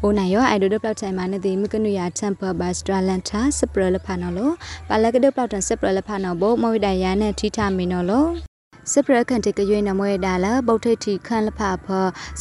[0.05, 4.51] ဘိုနိုင်ရောအိုင်ဒိုဒပလောက်တိုင်မာနတိမကနုယာချမ်ပါဘတ်စထရလန်တာစပရလဖနော်လော
[4.89, 8.25] ပါလကဒပလောက်တန်စပရလဖနော်ဘောမဝိဒယာနဲ့ထိထမီနော်လော
[8.91, 11.87] စပရခန်တကရွေးနမွေဒါလာဗုတ်ထိတ်တီခန့်လဖဖ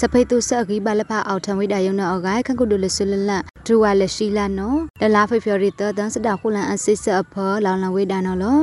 [0.00, 8.58] စဖိတ်တုဆက်ဂီဘလဖအောက်ထံဝိဒါယုံနော်အဂိုင်ခန့်ကုဒလဆလလန်ဒူဝါလရှိလာနော်ဒလာဖေဖော်ရီတဒန်စတာခုလန်အစစ်စအဖလောင်လဝိဒါနော်လော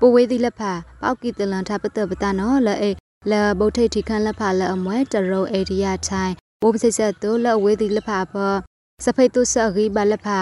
[0.00, 2.90] ပဝေးသီလက်ဖာပောက်ကီတလန်ထပတပတနော်လဲအေ
[3.30, 8.34] လဲဗုတ်ထိတ်တီခန့်လဖလဲအမွဲတရုံအေဒီယာချိုင် ဘိုးပစိဆက်တုလဲဝေးသီလက်ဖာဖ
[9.04, 10.38] စဖိတ်တုဆက်ဂီဘလဖာ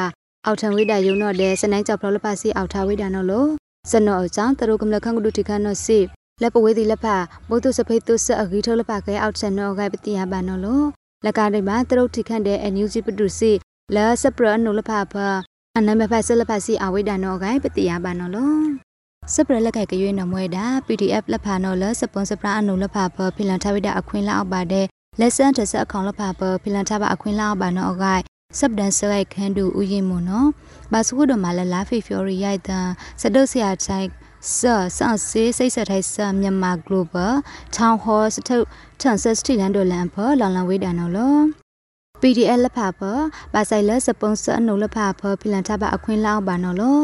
[0.47, 3.49] အောက်ထံဝိဒါယုံနော်တဲ့စနိုင်းကြောက်ဖလောလဖာစီအောက်ထဝိဒါနော်လို့
[3.91, 5.99] စနောအကြောင်းတရုကမလခန့်ကုဒတီခန့်နော်စီ
[6.43, 7.07] လက်ပဝေးဒီလက်ဖ
[7.49, 10.83] ဘုသူစဖိတ်သူစအဂီထောလပခဲအောက်ချက်နောဂိုင်ပတိယဘာနောလော
[11.27, 13.53] လကာဒိမာတရုတ်ထိခန့်တဲ့အန်ယူဂျီပတူစီ
[13.95, 15.15] လာစပရနောလဖဖ
[15.77, 18.55] အနမဖဆလဖစီအဝိဒါနောဂိုင်ပတိယဘာနောလော
[19.35, 24.87] စပရလက်ကဲကရွေးနမွဲတာ PDF လက်ဖာနောလစပွန်စပရာအနုလဖဖဖိလန်ထဝိဒအခွင့်လောက်ပါတဲ့
[25.21, 28.23] လက်ဆန်တဆအခေါင်လဖဖဖိလန်ထပါအခွင့်လောက်ပါနောဂိုင်
[28.59, 30.49] စပ်ဒန်ဆွဲခန်းတူဥယျင်မွန်နော်
[30.93, 32.89] ဘာစခုဒမလာလာဖေဖျော်ရီရိုက်တန်
[33.21, 34.07] စဒုတ်ဆရာချိုင်
[34.57, 37.33] စာစန်စေစိတ်ဆက်ထိုင်စာမြန်မာ global
[37.77, 38.67] town hall စထုတ်
[39.01, 41.37] ထန်ဆက်စတီလန်ဒိုလန်ဖလောင်လန်ဝေးတန်နော်လော
[42.21, 43.01] PDF လက်ဖာဖ
[43.53, 47.01] ဘာဆိုင်လစပွန်ဆာနိုလက်ဖာဖဖိလန်ထဘအခွင့်လောက်ပါနော်လော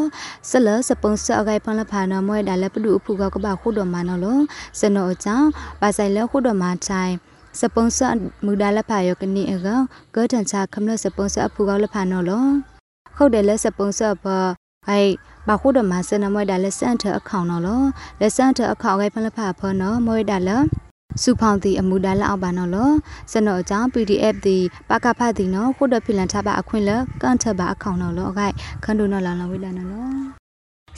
[0.50, 4.38] ဆလစပွန်ဆာအဂိုင်ဖန်လက်ဖာနော်မွဲဒါလက်ပလူအဖူကကဘာခုတော်မနော်လော
[4.80, 5.48] စနောအချောင်း
[5.80, 7.14] ဘာဆိုင်လခုတော်မချိုင်
[7.60, 8.08] စပွန်ဆာ
[8.44, 9.68] မူဒါလက်ဖာယောကနီအက
[10.14, 12.46] ဂတ်တန်ချခမလစပွန်ဆာအဖူကလက်ဖာနော်လော
[13.16, 14.24] ဟုတ်တယ်လက်စပွန်ဆာဖ
[14.86, 15.10] ဟိုင်
[15.48, 17.82] ဘာခုဒမစနမွေဒါလက်စန်ထအခေါင်နော်လော
[18.20, 20.50] လက်စန်ထအခေါင်ကဖလဖဖနော်မွေဒါလ
[21.22, 22.90] စုဖောင်းတီအမူဒါလအောက်ပါနော်လော
[23.32, 24.56] စနောအကြောင်း PDF တီ
[24.88, 26.90] ပကဖတ်တီနော်ခုဒဖိလန်ထပါအခွင့်လ
[27.22, 30.37] ကန်ထပါအခေါင်နော်လောအခိုင်ခန္ဒုနော်လာလာဝိလာနော်လော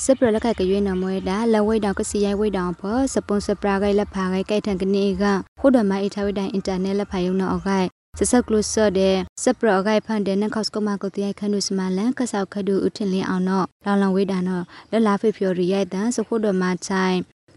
[0.04, 5.24] စပရလက်ကကရွေးနမွေဒါလဝိတောင်ကစီရိုက်ဝိတောင်ဖောစပွန်ဆာပရာဂိုင်လက်ဖာဂိုင်ကိုက်ထန်ကနေက
[5.60, 7.86] ခုဒမအိထဝိတိုင်အင်တာနက်လက်ဖာယုံနော်အခိုင်
[8.18, 17.16] စစကလုဆတဲ့စပရဂိုင်ဖန်တဲ့နခော့စကမကိုတိယခနုစမလန်ကဆောက်ခဒူဥထင်လင်းအောင်တော့လောင်လောင်ဝေးတာနော်လလာဖေဖြော်ရီရိုက်တန်စခုဒမချိုင်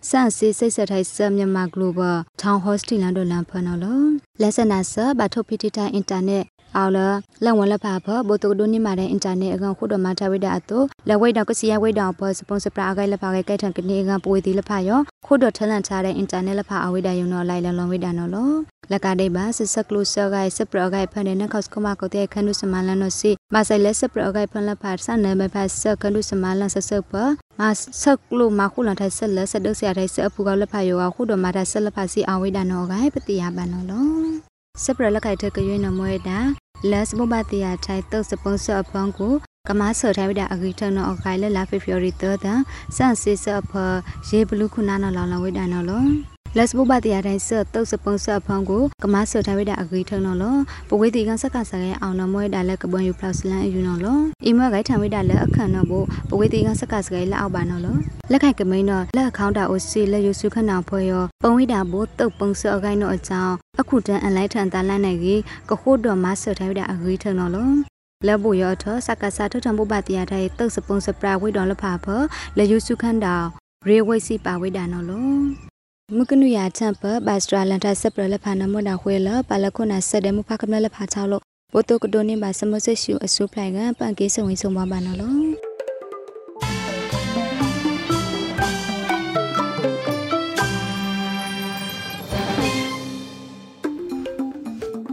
[0.09, 4.01] စန့်စီစိတ်ဆက်ထိုင်ဆမြန်မာ global town hosting လန်ဒလန်ဖနော်လော
[4.41, 6.43] လက်စနာဆဘာထုတ်ပီတီတိုင်အင်တာနက်
[6.77, 6.97] အော်လ
[7.43, 18.51] လက်ဝန်လက်ဖာဖဘိုတိုဒိုနီမာတဲ့အင်တာနက်အကောင်ခုတော်မှာထဝိဒါအတူလက်ဝိတောင်ကစီယဝိတောင်ပေါ်စပွန်ဆာပရာဂိုင်လက်ဖာကဲကဲထန်ကနေအကောင်ပွေဒီလက်ဖာရောခုတော်ထလန်ချတဲ့အင်တာနက်လက်ဖာအဝိဒါယုံတော့လိုက်လန်လွန်ဝိဒါနော်လော
[18.91, 27.13] လက်ကဒိဘာစစကလုဆဂိုင်စပရဂိုင်ဖန်တဲ့နခောက်စကမကိုတဲ့ခန္ဓုစမလန်နော်စီမဆိုင်လက်စပရဂိုင်ဖန်လက်ဖာဆန်နမဖာစခန္ဓုစမလန်ဆဆပ
[27.59, 27.61] မ
[28.01, 36.39] စကလုမခုလန်ထိုင်ဆက်လက်စဒုဆရာထိုင်စအဖူကလက်ဖာယောခုတော်မှာဒါဆက်လက်ဖာစီအဝိဒါနော်ဂိုင်ပတိယပန်နော်လော စပရလက်ခိုက်တဲ့ကရွေးနမွေတာ
[36.91, 39.33] လက်စဘဘတီယာထိုင်တုတ်စပွန်ဆာအဖန်ကို
[39.67, 42.53] ကမဆော်ထိုင်ဝဒအဂီထနောအခိုင်လက်လာဖေဖော်ရီတောတာ
[42.95, 43.71] စန်စစ်စအဖ
[44.29, 46.03] ရေဘလူခုနာနော်လောင်လောင်ဝိဒါနော်လော
[46.57, 50.55] လက်စဘဘတရားတိုင်းဆတုတ်စပုံဆဖုံကိုကမဆော်ထားဝိတာအဂိထုံနော်လော
[50.89, 55.93] ပဝေတီကဆက်ကဆရဲအောင်နော်မွဲတာလက်ကပွန်ယူပလောက်စလန်အယူနော်လောအီမွဲဂိုင်ထံဝိတာလက်အခန့်နော်ဘ
[56.29, 57.95] ပဝေတီကဆက်ကဆရဲလက်အောက်ပါနော်လော
[58.31, 65.39] လက်ခိုက်ကမိန်နော်လက်အခေါင်းတာအိုစီလက်ယူစုခဏဖွဲရောပုံဝိတာဘတုတ်ပုံဆော်ဂိုင်နော်အကြောင်းအခုတန်အန်လိုက်ထန်တာလန့်နေကြီး
[65.69, 67.69] ကခိုးတော်မဆော်ထားဝိတာအဂိထုံနော်လော
[68.27, 72.05] လက်ဘူရထစကစားထထံပုပတရားတဲ့တုတ်စပုံစပရာဝိတော်လဖာဖ
[72.57, 73.35] လက်ယူစုခန့်တာ
[73.87, 75.72] ရေဝိစီပါဝိတာနော်လော
[76.11, 85.39] မကနုယာချမ်ပဘတ်စထရာလန်တာစပရလဖာနမနာခွေလပါလခုနာစတဲ့မဖကမလဖာချောက်လို့ဘိုတိုကဒိုနေပါစမဆရှူအဆူပလိုင်ကပန်ကေးဆုံဝင်းဆုံပါပါနော်လို့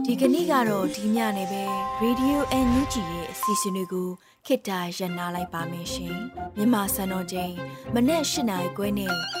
[0.05, 1.63] ဒီကနေ့ကတော့ဒီညနေပဲ
[2.03, 4.09] Radio NUG ရဲ့အစီအစဉ်လေးကို
[4.45, 6.15] ခေတ္တရ延လိုက်ပါမယ်ရှင်
[6.57, 7.53] မြန်မာစံတော်ချိန်
[7.93, 9.40] မနေ့၈နိုင်ခွဲနဲ့ည